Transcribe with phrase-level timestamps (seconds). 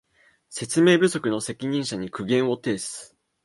[0.49, 3.15] 説明不足の責任者に苦言を呈す